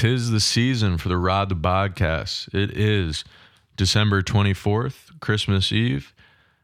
tis 0.00 0.30
the 0.30 0.40
season 0.40 0.96
for 0.96 1.10
the 1.10 1.18
Rod 1.18 1.50
the 1.50 1.54
Podcast. 1.54 2.54
It 2.54 2.74
is 2.74 3.22
December 3.76 4.22
24th, 4.22 5.20
Christmas 5.20 5.72
Eve, 5.72 6.14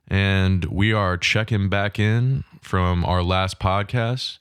and 0.09 0.65
we 0.65 0.95
are 0.95 1.19
checking 1.19 1.69
back 1.69 1.99
in 1.99 2.45
from 2.63 3.05
our 3.05 3.23
last 3.23 3.59
podcast 3.59 4.39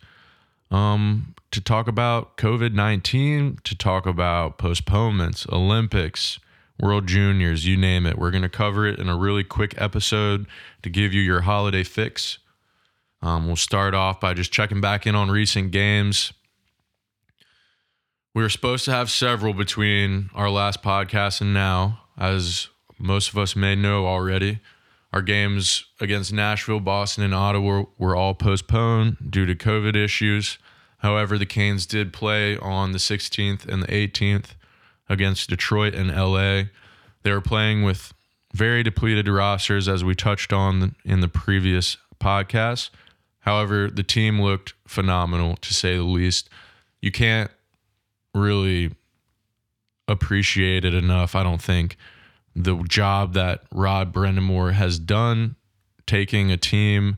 um, 0.72 1.36
to 1.52 1.60
talk 1.60 1.90
about 1.90 2.38
COVID 2.38 2.72
19, 2.72 3.60
to 3.66 3.76
talk 3.76 4.06
about 4.06 4.58
postponements, 4.58 5.46
Olympics, 5.52 6.40
World 6.80 7.06
Juniors, 7.06 7.68
you 7.68 7.76
name 7.76 8.06
it. 8.06 8.18
We're 8.18 8.32
going 8.32 8.44
to 8.44 8.50
cover 8.50 8.88
it 8.88 8.98
in 8.98 9.10
a 9.10 9.18
really 9.18 9.44
quick 9.44 9.76
episode 9.78 10.46
to 10.84 10.90
give 10.90 11.14
you 11.14 11.20
your 11.22 11.42
holiday 11.42 11.84
fix. 11.84 12.38
Um, 13.22 13.46
we'll 13.46 13.58
start 13.58 13.94
off 13.94 14.22
by 14.22 14.34
just 14.34 14.54
checking 14.54 14.80
back 14.80 15.06
in 15.06 15.16
on 15.16 15.30
recent 15.30 15.72
games. 15.72 16.32
We 18.36 18.42
were 18.42 18.50
supposed 18.50 18.84
to 18.84 18.92
have 18.92 19.10
several 19.10 19.54
between 19.54 20.30
our 20.36 20.50
last 20.50 20.84
podcast 20.84 21.40
and 21.40 21.54
now, 21.54 22.02
as 22.18 22.68
most 23.00 23.30
of 23.30 23.38
us 23.38 23.56
may 23.56 23.76
know 23.76 24.06
already. 24.08 24.60
Our 25.14 25.22
games 25.22 25.86
against 26.02 26.34
Nashville, 26.34 26.82
Boston, 26.82 27.24
and 27.24 27.34
Ottawa 27.34 27.86
were 27.98 28.14
all 28.14 28.34
postponed 28.34 29.16
due 29.30 29.46
to 29.46 29.56
COVID 29.56 29.96
issues. 29.96 30.58
However, 30.98 31.38
the 31.38 31.46
Canes 31.46 31.86
did 31.86 32.12
play 32.12 32.58
on 32.58 32.92
the 32.92 32.98
16th 32.98 33.66
and 33.70 33.82
the 33.82 33.88
18th 33.88 34.56
against 35.08 35.50
Detroit 35.50 35.96
and 35.96 36.10
LA. 36.14 36.64
They 37.24 37.32
were 37.32 37.40
playing 37.40 37.84
with 37.84 38.14
very 38.54 38.84
depleted 38.84 39.30
rosters, 39.30 39.88
as 39.88 40.04
we 40.04 40.14
touched 40.14 40.52
on 40.52 40.98
in 41.06 41.22
the 41.22 41.30
previous 41.30 41.96
podcast. 42.20 42.90
However, 43.40 43.90
the 43.90 44.04
team 44.04 44.42
looked 44.42 44.74
phenomenal, 44.86 45.56
to 45.56 45.74
say 45.74 45.96
the 45.96 46.04
least. 46.04 46.50
You 47.02 47.14
can't 47.14 47.50
really 48.36 48.94
appreciated 50.08 50.94
enough, 50.94 51.36
I 51.36 51.44
don't 51.44 51.62
think, 51.62 51.98
the 52.56 52.76
job 52.84 53.34
that 53.34 53.64
Rod 53.72 54.14
Brind'Amour 54.14 54.74
has 54.74 55.00
done 55.00 55.56
taking 56.06 56.52
a 56.52 56.58
team 56.58 57.18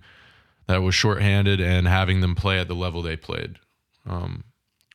that 0.67 0.81
was 0.81 0.95
shorthanded 0.95 1.59
and 1.59 1.87
having 1.87 2.21
them 2.21 2.35
play 2.35 2.59
at 2.59 2.67
the 2.67 2.75
level 2.75 3.01
they 3.01 3.15
played. 3.15 3.57
Um, 4.05 4.43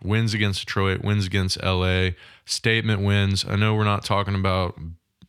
wins 0.02 0.34
against 0.34 0.66
Detroit, 0.66 1.02
wins 1.02 1.26
against 1.26 1.62
LA, 1.62 2.10
statement 2.44 3.02
wins. 3.02 3.44
I 3.46 3.56
know 3.56 3.74
we're 3.74 3.84
not 3.84 4.04
talking 4.04 4.34
about 4.34 4.78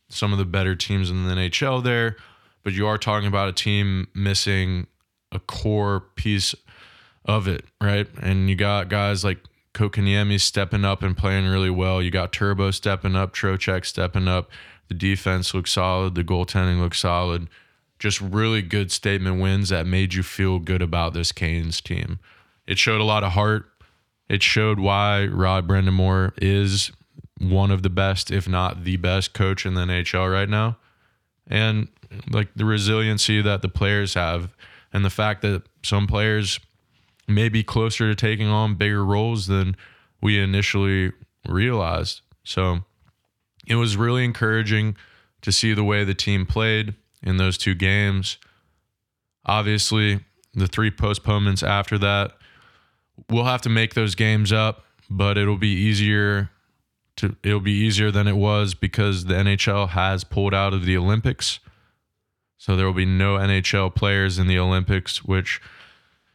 some 0.08 0.32
of 0.32 0.38
the 0.38 0.44
better 0.44 0.74
teams 0.74 1.10
in 1.10 1.26
the 1.26 1.34
NHL 1.34 1.82
there, 1.82 2.16
but 2.62 2.72
you 2.72 2.86
are 2.86 2.98
talking 2.98 3.28
about 3.28 3.48
a 3.48 3.52
team 3.52 4.08
missing 4.14 4.86
a 5.32 5.38
core 5.38 6.00
piece 6.14 6.54
of 7.24 7.48
it, 7.48 7.64
right? 7.80 8.06
And 8.20 8.48
you 8.48 8.56
got 8.56 8.88
guys 8.88 9.24
like 9.24 9.38
Kotkaniemi 9.74 10.40
stepping 10.40 10.84
up 10.84 11.02
and 11.02 11.16
playing 11.16 11.46
really 11.46 11.70
well. 11.70 12.00
You 12.00 12.10
got 12.10 12.32
Turbo 12.32 12.70
stepping 12.70 13.16
up, 13.16 13.34
Trocheck 13.34 13.84
stepping 13.84 14.28
up. 14.28 14.50
The 14.88 14.94
defense 14.94 15.52
looks 15.52 15.72
solid. 15.72 16.14
The 16.14 16.24
goaltending 16.24 16.80
looks 16.80 17.00
solid. 17.00 17.48
Just 17.98 18.20
really 18.20 18.62
good 18.62 18.92
statement 18.92 19.40
wins 19.40 19.68
that 19.70 19.86
made 19.86 20.14
you 20.14 20.22
feel 20.22 20.58
good 20.58 20.82
about 20.82 21.12
this 21.12 21.32
Canes 21.32 21.80
team. 21.80 22.18
It 22.66 22.78
showed 22.78 23.00
a 23.00 23.04
lot 23.04 23.24
of 23.24 23.32
heart. 23.32 23.66
It 24.28 24.42
showed 24.42 24.78
why 24.78 25.26
Rod 25.26 25.66
Brind'Amour 25.68 26.32
is 26.40 26.92
one 27.38 27.70
of 27.70 27.82
the 27.82 27.90
best, 27.90 28.30
if 28.30 28.48
not 28.48 28.84
the 28.84 28.96
best 28.96 29.34
coach 29.34 29.66
in 29.66 29.74
the 29.74 29.82
NHL 29.82 30.32
right 30.32 30.48
now. 30.48 30.78
And 31.46 31.88
like 32.30 32.48
the 32.54 32.64
resiliency 32.64 33.42
that 33.42 33.60
the 33.60 33.68
players 33.68 34.14
have 34.14 34.54
and 34.92 35.04
the 35.04 35.10
fact 35.10 35.42
that 35.42 35.64
some 35.82 36.06
players 36.06 36.60
may 37.26 37.48
be 37.48 37.62
closer 37.62 38.08
to 38.08 38.14
taking 38.14 38.48
on 38.48 38.74
bigger 38.74 39.04
roles 39.04 39.46
than 39.46 39.76
we 40.20 40.38
initially 40.38 41.12
realized. 41.48 42.22
So 42.44 42.80
it 43.66 43.76
was 43.76 43.96
really 43.96 44.24
encouraging 44.24 44.96
to 45.42 45.52
see 45.52 45.74
the 45.74 45.84
way 45.84 46.04
the 46.04 46.14
team 46.14 46.46
played 46.46 46.94
in 47.22 47.36
those 47.36 47.58
two 47.58 47.74
games. 47.74 48.38
Obviously, 49.46 50.20
the 50.54 50.66
three 50.66 50.90
postponements 50.90 51.62
after 51.62 51.98
that, 51.98 52.32
we'll 53.28 53.44
have 53.44 53.62
to 53.62 53.68
make 53.68 53.94
those 53.94 54.14
games 54.14 54.52
up, 54.52 54.84
but 55.10 55.36
it'll 55.36 55.58
be 55.58 55.68
easier 55.68 56.50
to 57.16 57.36
it'll 57.44 57.60
be 57.60 57.72
easier 57.72 58.10
than 58.10 58.26
it 58.26 58.36
was 58.36 58.74
because 58.74 59.26
the 59.26 59.34
NHL 59.34 59.90
has 59.90 60.24
pulled 60.24 60.54
out 60.54 60.74
of 60.74 60.84
the 60.84 60.96
Olympics. 60.96 61.60
So 62.56 62.76
there 62.76 62.86
will 62.86 62.94
be 62.94 63.04
no 63.04 63.36
NHL 63.36 63.94
players 63.94 64.38
in 64.38 64.46
the 64.46 64.58
Olympics, 64.58 65.24
which 65.24 65.60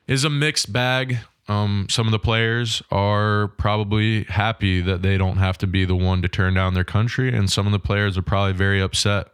is 0.10 0.24
a 0.24 0.30
mixed 0.30 0.74
bag. 0.74 1.20
Um, 1.48 1.86
some 1.90 2.08
of 2.08 2.12
the 2.12 2.20
players 2.20 2.82
are 2.92 3.50
probably 3.60 4.24
happy 4.24 4.82
that 4.82 5.04
they 5.04 5.18
don't 5.18 5.38
have 5.38 5.58
to 5.60 5.68
be 5.68 5.86
the 5.86 5.96
one 5.96 6.22
to 6.24 6.28
turn 6.28 6.56
down 6.56 6.74
their 6.74 6.84
country, 6.84 7.34
and 7.34 7.50
some 7.50 7.68
of 7.68 7.72
the 7.72 7.80
players 7.80 8.18
are 8.18 8.24
probably 8.24 8.54
very 8.54 8.82
upset 8.82 9.28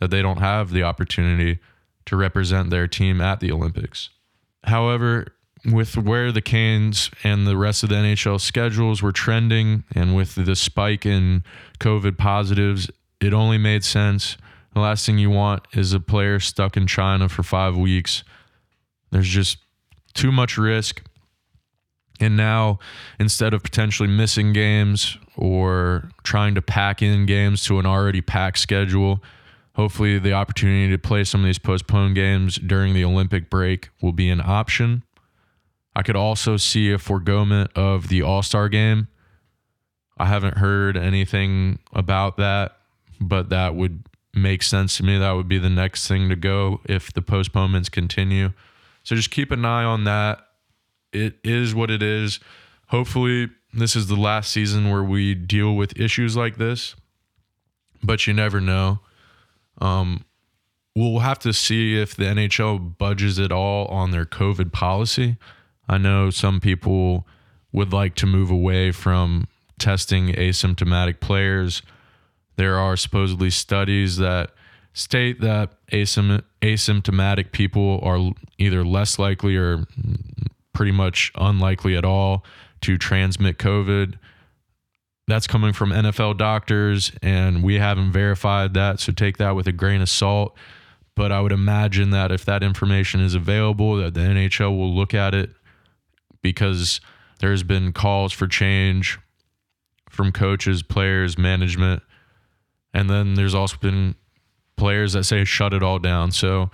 that 0.00 0.10
they 0.10 0.22
don't 0.22 0.38
have 0.38 0.70
the 0.70 0.82
opportunity 0.82 1.60
to 2.06 2.16
represent 2.16 2.70
their 2.70 2.88
team 2.88 3.20
at 3.20 3.40
the 3.40 3.52
Olympics. 3.52 4.08
However, 4.64 5.34
with 5.70 5.96
where 5.96 6.32
the 6.32 6.42
Canes 6.42 7.10
and 7.22 7.46
the 7.46 7.56
rest 7.56 7.82
of 7.82 7.90
the 7.90 7.96
NHL 7.96 8.40
schedules 8.40 9.02
were 9.02 9.12
trending, 9.12 9.84
and 9.94 10.16
with 10.16 10.34
the 10.34 10.56
spike 10.56 11.04
in 11.04 11.44
COVID 11.78 12.16
positives, 12.16 12.90
it 13.20 13.34
only 13.34 13.58
made 13.58 13.84
sense. 13.84 14.38
The 14.72 14.80
last 14.80 15.04
thing 15.04 15.18
you 15.18 15.30
want 15.30 15.66
is 15.72 15.92
a 15.92 16.00
player 16.00 16.40
stuck 16.40 16.76
in 16.76 16.86
China 16.86 17.28
for 17.28 17.42
five 17.42 17.76
weeks. 17.76 18.24
There's 19.10 19.28
just 19.28 19.58
too 20.14 20.32
much 20.32 20.58
risk. 20.58 21.02
And 22.20 22.36
now, 22.36 22.78
instead 23.18 23.52
of 23.54 23.62
potentially 23.62 24.08
missing 24.08 24.52
games 24.52 25.18
or 25.36 26.10
trying 26.22 26.54
to 26.54 26.62
pack 26.62 27.02
in 27.02 27.26
games 27.26 27.64
to 27.64 27.78
an 27.78 27.86
already 27.86 28.20
packed 28.20 28.58
schedule, 28.58 29.22
hopefully 29.74 30.18
the 30.18 30.32
opportunity 30.32 30.90
to 30.90 30.98
play 30.98 31.24
some 31.24 31.40
of 31.40 31.46
these 31.46 31.58
postponed 31.58 32.14
games 32.14 32.56
during 32.56 32.94
the 32.94 33.04
Olympic 33.04 33.50
break 33.50 33.88
will 34.00 34.12
be 34.12 34.28
an 34.28 34.40
option. 34.40 35.02
I 35.96 36.02
could 36.02 36.16
also 36.16 36.56
see 36.56 36.92
a 36.92 36.98
foregoment 36.98 37.70
of 37.74 38.08
the 38.08 38.22
All 38.22 38.42
Star 38.42 38.68
game. 38.68 39.08
I 40.18 40.26
haven't 40.26 40.58
heard 40.58 40.96
anything 40.96 41.80
about 41.92 42.36
that, 42.36 42.76
but 43.20 43.48
that 43.48 43.74
would 43.74 44.04
make 44.34 44.62
sense 44.62 44.96
to 44.98 45.02
me. 45.02 45.18
That 45.18 45.32
would 45.32 45.48
be 45.48 45.58
the 45.58 45.70
next 45.70 46.06
thing 46.06 46.28
to 46.28 46.36
go 46.36 46.80
if 46.84 47.12
the 47.12 47.22
postponements 47.22 47.88
continue. 47.88 48.52
So 49.02 49.14
just 49.14 49.30
keep 49.30 49.50
an 49.50 49.64
eye 49.64 49.84
on 49.84 50.04
that. 50.04 50.40
It 51.12 51.38
is 51.44 51.74
what 51.74 51.90
it 51.90 52.02
is. 52.02 52.40
Hopefully, 52.88 53.50
this 53.74 53.96
is 53.96 54.06
the 54.06 54.16
last 54.16 54.52
season 54.52 54.90
where 54.90 55.02
we 55.02 55.34
deal 55.34 55.74
with 55.74 55.98
issues 55.98 56.36
like 56.36 56.56
this, 56.56 56.94
but 58.02 58.26
you 58.26 58.34
never 58.34 58.60
know. 58.60 59.00
Um, 59.80 60.24
we'll 60.94 61.20
have 61.20 61.38
to 61.40 61.52
see 61.52 61.98
if 61.98 62.14
the 62.14 62.24
NHL 62.24 62.98
budges 62.98 63.38
at 63.38 63.50
all 63.50 63.86
on 63.86 64.10
their 64.10 64.26
COVID 64.26 64.72
policy. 64.72 65.36
I 65.88 65.98
know 65.98 66.30
some 66.30 66.60
people 66.60 67.26
would 67.72 67.92
like 67.92 68.14
to 68.16 68.26
move 68.26 68.50
away 68.50 68.92
from 68.92 69.48
testing 69.78 70.28
asymptomatic 70.28 71.20
players. 71.20 71.82
There 72.56 72.76
are 72.76 72.96
supposedly 72.96 73.50
studies 73.50 74.18
that 74.18 74.50
state 74.92 75.40
that 75.40 75.72
asym- 75.90 76.42
asymptomatic 76.60 77.52
people 77.52 78.00
are 78.02 78.32
either 78.58 78.84
less 78.84 79.18
likely 79.18 79.56
or 79.56 79.86
pretty 80.72 80.92
much 80.92 81.32
unlikely 81.36 81.96
at 81.96 82.04
all 82.04 82.44
to 82.82 82.98
transmit 82.98 83.58
COVID. 83.58 84.14
That's 85.28 85.46
coming 85.46 85.72
from 85.72 85.90
NFL 85.90 86.36
doctors, 86.36 87.12
and 87.22 87.62
we 87.62 87.76
haven't 87.76 88.12
verified 88.12 88.74
that. 88.74 89.00
So 89.00 89.12
take 89.12 89.38
that 89.38 89.54
with 89.54 89.66
a 89.68 89.72
grain 89.72 90.00
of 90.00 90.08
salt. 90.08 90.56
But 91.14 91.30
I 91.30 91.40
would 91.40 91.52
imagine 91.52 92.10
that 92.10 92.32
if 92.32 92.44
that 92.46 92.62
information 92.62 93.20
is 93.20 93.34
available, 93.34 93.96
that 93.96 94.14
the 94.14 94.20
NHL 94.20 94.76
will 94.76 94.94
look 94.94 95.14
at 95.14 95.34
it 95.34 95.50
because 96.42 97.00
there's 97.38 97.62
been 97.62 97.92
calls 97.92 98.32
for 98.32 98.46
change 98.46 99.18
from 100.08 100.32
coaches, 100.32 100.82
players, 100.82 101.38
management. 101.38 102.02
And 102.94 103.08
then 103.08 103.34
there's 103.34 103.54
also 103.54 103.76
been 103.76 104.14
players 104.82 105.12
that 105.12 105.22
say 105.22 105.44
shut 105.44 105.72
it 105.72 105.80
all 105.80 106.00
down. 106.00 106.32
So 106.32 106.68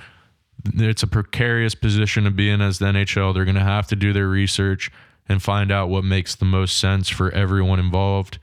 it's 0.72 1.02
a 1.02 1.06
precarious 1.06 1.74
position 1.74 2.24
to 2.24 2.30
be 2.30 2.48
in 2.48 2.62
as 2.62 2.78
the 2.78 2.86
NHL. 2.86 3.34
They're 3.34 3.44
going 3.44 3.54
to 3.54 3.60
have 3.60 3.86
to 3.88 3.96
do 3.96 4.14
their 4.14 4.26
research 4.28 4.90
and 5.28 5.42
find 5.42 5.70
out 5.70 5.90
what 5.90 6.04
makes 6.04 6.34
the 6.34 6.46
most 6.46 6.78
sense 6.78 7.10
for 7.10 7.30
everyone 7.32 7.78
involved 7.78 8.38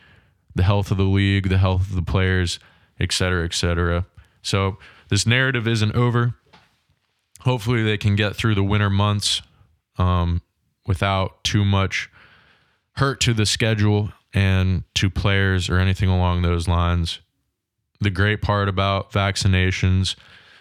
the 0.53 0.61
health 0.61 0.91
of 0.91 0.97
the 0.97 1.03
league, 1.03 1.49
the 1.49 1.57
health 1.57 1.89
of 1.89 1.95
the 1.95 2.03
players, 2.03 2.59
et 2.99 3.11
cetera, 3.11 3.43
et 3.43 3.55
cetera. 3.55 4.05
So 4.43 4.77
this 5.09 5.25
narrative 5.25 5.67
isn't 5.67 5.95
over. 5.95 6.35
Hopefully, 7.41 7.81
they 7.81 7.97
can 7.97 8.15
get 8.15 8.35
through 8.35 8.53
the 8.53 8.63
winter 8.63 8.91
months 8.91 9.41
um, 9.97 10.43
without 10.85 11.43
too 11.43 11.65
much 11.65 12.11
hurt 12.97 13.19
to 13.21 13.33
the 13.33 13.47
schedule 13.47 14.13
and 14.31 14.83
to 14.93 15.09
players 15.09 15.71
or 15.71 15.79
anything 15.79 16.07
along 16.07 16.43
those 16.43 16.67
lines. 16.67 17.19
The 18.01 18.09
great 18.09 18.41
part 18.41 18.67
about 18.67 19.11
vaccinations 19.11 20.15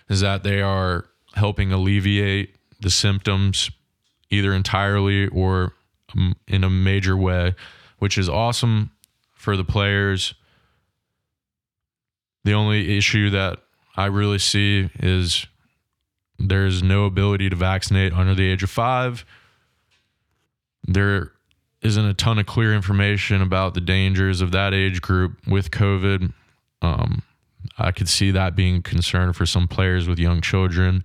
is 0.08 0.20
that 0.20 0.42
they 0.42 0.60
are 0.60 1.06
helping 1.34 1.72
alleviate 1.72 2.54
the 2.81 2.90
symptoms 2.90 3.70
either 4.31 4.52
entirely 4.52 5.28
or 5.28 5.72
um, 6.16 6.36
in 6.46 6.64
a 6.64 6.70
major 6.70 7.16
way, 7.16 7.54
which 7.98 8.19
is 8.19 8.28
awesome 8.28 8.90
for 9.32 9.56
the 9.56 9.64
players. 9.64 10.34
The 12.44 12.52
only 12.52 12.96
issue 12.96 13.31
that 13.31 13.58
I 13.96 14.06
really 14.06 14.38
see 14.38 14.90
is 14.98 15.46
there's 16.38 16.82
no 16.82 17.04
ability 17.04 17.48
to 17.50 17.56
vaccinate 17.56 18.12
under 18.12 18.34
the 18.34 18.48
age 18.48 18.62
of 18.62 18.70
five. 18.70 19.25
There 20.86 21.32
isn't 21.82 22.04
a 22.04 22.14
ton 22.14 22.38
of 22.38 22.46
clear 22.46 22.75
information 22.75 23.40
about 23.40 23.75
the 23.75 23.81
dangers 23.81 24.40
of 24.40 24.52
that 24.52 24.75
age 24.75 25.00
group 25.00 25.36
with 25.46 25.70
COVID. 25.70 26.32
Um, 26.84 27.22
I 27.78 27.90
could 27.92 28.08
see 28.08 28.31
that 28.31 28.54
being 28.54 28.76
a 28.76 28.82
concern 28.82 29.32
for 29.32 29.46
some 29.46 29.66
players 29.66 30.06
with 30.06 30.19
young 30.19 30.40
children. 30.40 31.02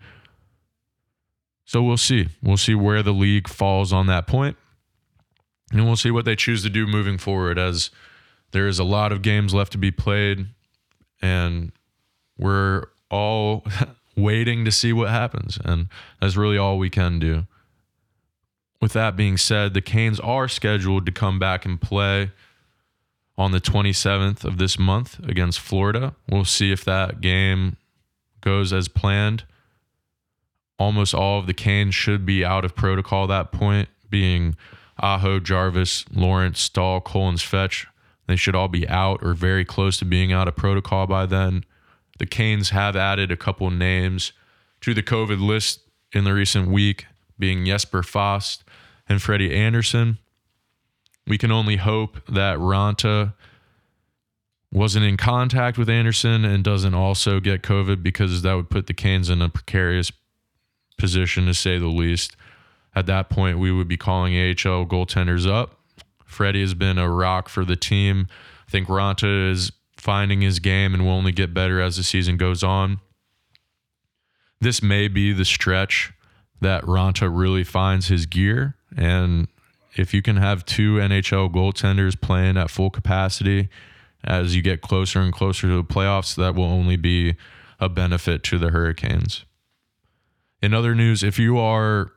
So 1.66 1.82
we'll 1.82 1.98
see. 1.98 2.30
We'll 2.44 2.58
see 2.58 2.76
where 2.76 3.02
the 3.02 3.14
league 3.14 3.48
falls 3.48 3.94
on 3.94 4.08
that 4.08 4.28
point. 4.28 4.58
And 5.72 5.86
we'll 5.86 5.96
see 5.96 6.12
what 6.12 6.26
they 6.26 6.36
choose 6.36 6.64
to 6.64 6.70
do 6.70 6.88
moving 6.88 7.18
forward 7.18 7.60
as 7.60 7.92
there 8.52 8.68
is 8.68 8.80
a 8.80 8.84
lot 8.84 9.12
of 9.12 9.22
games 9.22 9.54
left 9.54 9.72
to 9.74 9.78
be 9.78 9.92
played 9.92 10.48
and 11.22 11.72
we're 12.38 12.86
all 13.12 13.64
waiting 14.18 14.66
to 14.66 14.72
see 14.72 14.92
what 14.92 15.10
happens 15.10 15.60
and 15.64 15.88
that's 16.20 16.36
really 16.36 16.58
all 16.58 16.78
we 16.78 16.90
can 16.90 17.20
do. 17.20 17.46
With 18.82 18.94
that 18.94 19.16
being 19.16 19.38
said, 19.38 19.74
the 19.74 19.82
Canes 19.82 20.20
are 20.22 20.48
scheduled 20.48 21.06
to 21.06 21.12
come 21.12 21.38
back 21.38 21.66
and 21.66 21.80
play 21.80 22.32
on 23.40 23.54
the 23.54 23.62
27th 23.62 24.44
of 24.44 24.58
this 24.58 24.78
month 24.78 25.18
against 25.20 25.62
Florida. 25.62 26.14
We'll 26.30 26.44
see 26.44 26.74
if 26.74 26.84
that 26.84 27.22
game 27.22 27.78
goes 28.42 28.74
as 28.74 28.90
planned. 28.90 29.46
Almost 30.78 31.16
all 31.16 31.40
of 31.40 31.48
the 31.48 31.54
Canes 31.54 31.96
should 31.96 32.26
be 32.26 32.44
out 32.44 32.66
of 32.66 32.76
protocol 32.76 33.24
at 33.24 33.28
that 33.28 33.58
point, 33.58 33.88
being 34.10 34.58
Aho, 35.00 35.40
Jarvis, 35.40 36.04
Lawrence, 36.14 36.60
Staal, 36.60 37.00
Collins, 37.00 37.42
Fetch. 37.42 37.88
They 38.28 38.36
should 38.36 38.56
all 38.56 38.68
be 38.68 38.88
out 38.90 39.24
or 39.24 39.34
very 39.34 39.64
close 39.64 39.98
to 40.00 40.06
being 40.06 40.34
out 40.34 40.50
of 40.50 40.58
protocol 40.58 41.08
by 41.08 41.26
then. 41.26 41.64
The 42.20 42.26
Canes 42.26 42.72
have 42.72 42.98
added 42.98 43.32
a 43.32 43.38
couple 43.38 43.72
names 43.72 44.34
to 44.82 44.94
the 44.94 45.04
COVID 45.04 45.42
list 45.42 45.80
in 46.12 46.26
the 46.26 46.34
recent 46.34 46.68
week, 46.68 47.06
being 47.38 47.66
Jesper 47.66 48.04
Fast 48.04 48.66
and 49.08 49.22
Freddie 49.22 49.56
Andersen. 49.56 50.18
We 51.30 51.38
can 51.38 51.52
only 51.52 51.78
hope 51.78 52.18
that 52.28 52.58
Raanta 52.58 53.36
wasn't 54.72 55.06
in 55.06 55.16
contact 55.16 55.78
with 55.78 55.90
Andersen 55.90 56.44
and 56.44 56.64
doesn't 56.64 56.96
also 56.96 57.40
get 57.40 57.62
COVID 57.62 58.02
because 58.02 58.42
that 58.42 58.56
would 58.56 58.72
put 58.72 58.88
the 58.88 58.94
Canes 58.96 59.30
in 59.30 59.42
a 59.42 59.48
precarious 59.48 60.12
position 60.98 61.46
to 61.46 61.54
say 61.54 61.78
the 61.78 61.88
least. 61.88 62.36
At 62.96 63.06
that 63.06 63.30
point, 63.30 63.60
we 63.60 63.72
would 63.72 63.88
be 63.88 63.96
calling 63.96 64.34
AHL 64.34 64.86
goaltenders 64.86 65.48
up. 65.48 65.78
Freddie 66.26 66.62
has 66.62 66.74
been 66.74 66.98
a 66.98 67.10
rock 67.10 67.48
for 67.48 67.64
the 67.64 67.76
team. 67.76 68.28
I 68.68 68.72
think 68.72 68.88
Raanta 68.88 69.52
is 69.52 69.72
finding 69.98 70.42
his 70.42 70.60
game 70.60 70.96
and 70.96 71.06
will 71.06 71.14
only 71.14 71.32
get 71.32 71.54
better 71.54 71.80
as 71.80 71.98
the 71.98 72.04
season 72.04 72.38
goes 72.38 72.64
on. 72.64 73.00
This 74.60 74.82
may 74.82 75.08
be 75.08 75.32
the 75.32 75.46
stretch 75.46 76.12
that 76.60 76.84
Raanta 76.84 77.30
really 77.32 77.64
finds 77.64 78.08
his 78.08 78.26
gear. 78.26 78.76
And 78.98 79.48
if 79.96 80.14
you 80.14 80.22
can 80.22 80.38
have 80.38 80.66
two 80.66 80.96
NHL 80.96 81.52
goaltenders 81.52 82.20
playing 82.20 82.58
at 82.58 82.70
full 82.70 82.90
capacity 82.90 83.70
as 84.24 84.56
you 84.56 84.62
get 84.62 84.82
closer 84.82 85.20
and 85.20 85.34
closer 85.34 85.68
to 85.68 85.76
the 85.76 85.84
playoffs, 85.84 86.36
that 86.36 86.56
will 86.56 86.66
only 86.66 86.96
be 86.96 87.36
a 87.80 87.90
benefit 87.90 88.44
to 88.44 88.58
the 88.58 88.70
Hurricanes. 88.70 89.46
In 90.62 90.74
other 90.74 90.94
news, 90.94 91.24
if 91.24 91.40
you 91.40 91.58
are 91.58 92.12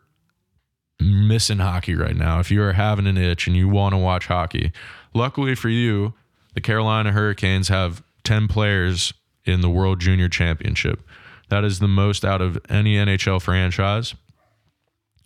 missing 1.00 1.58
hockey 1.58 1.94
right 1.94 2.16
now, 2.16 2.40
if 2.40 2.50
you 2.50 2.62
are 2.62 2.72
having 2.72 3.06
an 3.06 3.16
itch 3.16 3.46
and 3.46 3.56
you 3.56 3.68
want 3.68 3.92
to 3.92 3.98
watch 3.98 4.26
hockey, 4.26 4.72
luckily 5.14 5.54
for 5.54 5.68
you, 5.68 6.14
the 6.54 6.60
Carolina 6.60 7.12
Hurricanes 7.12 7.68
have 7.68 8.02
10 8.24 8.48
players 8.48 9.12
in 9.44 9.60
the 9.60 9.70
World 9.70 10.00
Junior 10.00 10.28
Championship. 10.28 11.00
That 11.48 11.64
is 11.64 11.78
the 11.78 11.88
most 11.88 12.24
out 12.24 12.40
of 12.40 12.58
any 12.68 12.96
NHL 12.96 13.40
franchise 13.40 14.14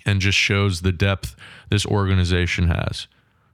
and 0.06 0.20
just 0.20 0.38
shows 0.38 0.81
the 0.81 0.93
depth 0.93 1.37
this 1.69 1.85
organization 1.85 2.69
has. 2.69 3.08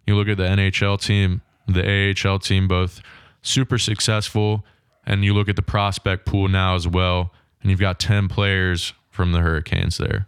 You 0.07 0.15
look 0.15 0.29
at 0.29 0.37
the 0.37 0.45
NHL 0.45 1.01
team, 1.01 1.41
the 1.67 2.15
AHL 2.25 2.39
team, 2.39 2.69
both 2.69 3.01
super 3.41 3.79
successful, 3.79 4.65
and 5.05 5.25
you 5.25 5.35
look 5.35 5.49
at 5.49 5.57
the 5.57 5.63
prospect 5.63 6.27
pool 6.27 6.49
now 6.49 6.75
as 6.75 6.87
well, 6.87 7.33
and 7.61 7.71
you've 7.71 7.81
got 7.81 7.99
10 7.99 8.29
players 8.29 8.93
from 9.11 9.33
the 9.33 9.41
Hurricanes 9.41 9.99
there. 9.99 10.27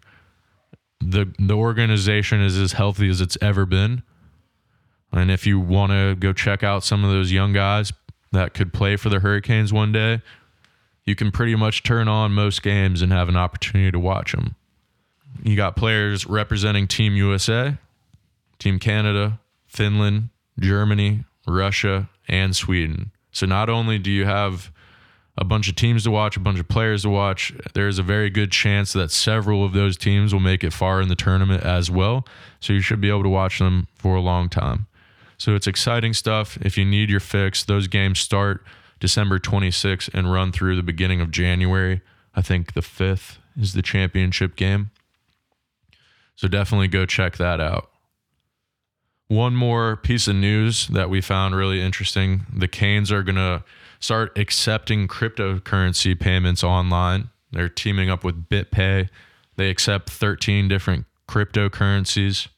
The 1.01 1.33
the 1.39 1.55
organization 1.55 2.41
is 2.41 2.57
as 2.57 2.73
healthy 2.73 3.09
as 3.11 3.21
it's 3.21 3.37
ever 3.43 3.67
been. 3.67 4.03
And 5.13 5.31
if 5.31 5.47
you 5.47 5.61
want 5.61 5.93
to 5.93 6.17
go 6.19 6.33
check 6.33 6.63
out 6.63 6.83
some 6.83 7.05
of 7.05 7.11
those 7.11 7.31
young 7.31 7.53
guys 7.53 7.93
that 8.33 8.55
could 8.55 8.73
play 8.73 8.97
for 8.97 9.11
the 9.11 9.21
Hurricanes 9.21 9.73
one 9.73 9.93
day, 9.93 10.23
you 11.05 11.15
can 11.15 11.31
pretty 11.31 11.55
much 11.55 11.83
turn 11.83 12.09
on 12.09 12.33
most 12.33 12.63
games 12.63 13.03
and 13.03 13.13
have 13.13 13.29
an 13.29 13.37
opportunity 13.37 13.93
to 13.93 13.99
watch 13.99 14.33
them. 14.33 14.57
You 15.43 15.57
got 15.57 15.77
players 15.77 16.27
representing 16.27 16.87
Team 16.87 17.15
USA, 17.17 17.77
Team 18.59 18.79
Canada, 18.79 19.41
Finland, 19.67 20.31
Germany, 20.59 21.25
Russia, 21.47 22.09
and 22.29 22.55
Sweden. 22.55 23.11
So 23.33 23.47
not 23.47 23.69
only 23.69 23.99
do 23.99 24.11
you 24.11 24.25
have 24.25 24.71
a 25.37 25.45
bunch 25.45 25.69
of 25.69 25.75
teams 25.75 26.05
to 26.05 26.11
watch, 26.11 26.37
a 26.37 26.41
bunch 26.41 26.61
of 26.61 26.69
players 26.69 27.03
to 27.03 27.11
watch, 27.11 27.53
there's 27.75 27.99
a 27.99 28.03
very 28.03 28.31
good 28.31 28.53
chance 28.53 28.93
that 28.93 29.11
several 29.11 29.65
of 29.65 29.73
those 29.73 29.97
teams 29.97 30.33
will 30.33 30.41
make 30.41 30.63
it 30.63 30.73
far 30.73 31.01
in 31.01 31.09
the 31.09 31.17
tournament 31.17 31.65
as 31.65 31.91
well. 31.91 32.25
So 32.61 32.73
you 32.73 32.81
should 32.81 33.01
be 33.01 33.09
able 33.09 33.25
to 33.25 33.29
watch 33.29 33.59
them 33.59 33.89
for 33.97 34.15
a 34.15 34.21
long 34.21 34.49
time. 34.49 34.87
So 35.37 35.57
it's 35.57 35.67
exciting 35.67 36.15
stuff. 36.15 36.57
If 36.63 36.79
you 36.79 36.85
need 36.85 37.11
your 37.11 37.21
fix, 37.21 37.65
those 37.65 37.89
games 37.89 38.21
start 38.21 38.65
December 39.01 39.41
26th 39.41 40.09
and 40.15 40.33
run 40.33 40.53
through 40.53 40.77
the 40.77 40.83
beginning 40.83 41.21
of 41.21 41.33
January. 41.33 42.01
I 42.37 42.41
think 42.41 42.75
the 42.75 42.81
5th 42.81 43.39
is 43.61 43.73
the 43.73 43.83
championship 43.83 44.55
game. 44.55 44.91
So 46.37 46.49
definitely 46.49 46.89
go 46.89 47.07
check 47.07 47.37
that 47.37 47.61
out. 47.61 47.91
One 49.29 49.57
more 49.57 49.97
piece 49.97 50.29
of 50.29 50.37
news 50.37 50.89
that 50.89 51.09
we 51.09 51.21
found 51.21 51.55
really 51.55 51.81
interesting 51.81 52.47
the 52.55 52.69
Canes 52.69 53.11
are 53.11 53.23
going 53.23 53.37
to 53.37 53.65
start 54.01 54.37
accepting 54.39 55.09
cryptocurrency 55.09 56.19
payments 56.19 56.63
online. 56.63 57.31
They're 57.53 57.69
teaming 57.69 58.11
up 58.11 58.23
with 58.23 58.49
BitPay. 58.49 59.09
They 59.57 59.71
accept 59.71 60.11
13 60.11 60.69
different 60.69 61.07
cryptocurrencies. 61.29 62.49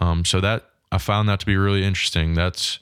Um, 0.00 0.24
so 0.24 0.40
that 0.40 0.66
I 0.92 0.98
found 0.98 1.28
that 1.28 1.40
to 1.40 1.46
be 1.46 1.56
really 1.56 1.84
interesting. 1.84 2.34
That's 2.34 2.78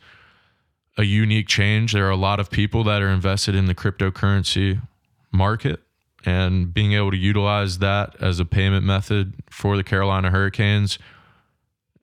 a 0.96 1.04
unique 1.04 1.46
change. 1.46 1.92
There 1.92 2.06
are 2.06 2.10
a 2.10 2.16
lot 2.16 2.40
of 2.40 2.50
people 2.50 2.82
that 2.84 3.00
are 3.00 3.08
invested 3.08 3.54
in 3.54 3.66
the 3.66 3.74
cryptocurrency 3.74 4.82
market 5.30 5.80
and 6.24 6.72
being 6.72 6.92
able 6.92 7.10
to 7.10 7.16
utilize 7.16 7.78
that 7.78 8.16
as 8.20 8.40
a 8.40 8.44
payment 8.44 8.84
method 8.84 9.34
for 9.50 9.76
the 9.76 9.84
Carolina 9.84 10.30
Hurricanes 10.30 10.98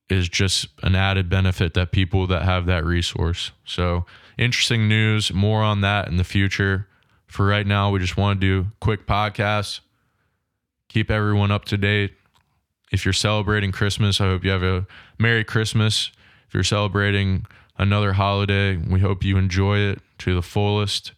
is 0.09 0.29
just 0.29 0.67
an 0.83 0.95
added 0.95 1.29
benefit 1.29 1.73
that 1.73 1.91
people 1.91 2.27
that 2.27 2.43
have 2.43 2.65
that 2.67 2.85
resource. 2.85 3.51
So, 3.65 4.05
interesting 4.37 4.87
news, 4.87 5.33
more 5.33 5.63
on 5.63 5.81
that 5.81 6.07
in 6.07 6.17
the 6.17 6.23
future. 6.23 6.87
For 7.27 7.45
right 7.45 7.65
now, 7.65 7.89
we 7.89 7.99
just 7.99 8.17
want 8.17 8.39
to 8.39 8.47
do 8.47 8.69
quick 8.79 9.07
podcasts, 9.07 9.79
keep 10.87 11.09
everyone 11.09 11.51
up 11.51 11.65
to 11.65 11.77
date. 11.77 12.13
If 12.91 13.03
you're 13.03 13.13
celebrating 13.13 13.71
Christmas, 13.71 14.21
I 14.21 14.25
hope 14.25 14.45
you 14.45 14.51
have 14.51 14.63
a 14.63 14.85
Merry 15.17 15.43
Christmas. 15.43 16.11
If 16.47 16.53
you're 16.53 16.63
celebrating 16.63 17.45
another 17.77 18.13
holiday, 18.13 18.77
we 18.77 18.99
hope 18.99 19.23
you 19.23 19.37
enjoy 19.37 19.79
it 19.79 19.99
to 20.19 20.35
the 20.35 20.41
fullest. 20.41 21.13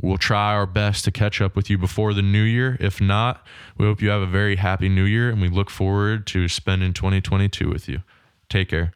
We'll 0.00 0.18
try 0.18 0.52
our 0.52 0.66
best 0.66 1.04
to 1.04 1.12
catch 1.12 1.40
up 1.40 1.56
with 1.56 1.70
you 1.70 1.78
before 1.78 2.14
the 2.14 2.22
new 2.22 2.42
year. 2.42 2.76
If 2.80 3.00
not, 3.00 3.46
we 3.78 3.86
hope 3.86 4.02
you 4.02 4.10
have 4.10 4.22
a 4.22 4.26
very 4.26 4.56
happy 4.56 4.88
new 4.88 5.04
year 5.04 5.30
and 5.30 5.40
we 5.40 5.48
look 5.48 5.70
forward 5.70 6.26
to 6.28 6.48
spending 6.48 6.92
2022 6.92 7.70
with 7.70 7.88
you. 7.88 8.02
Take 8.48 8.68
care. 8.68 8.92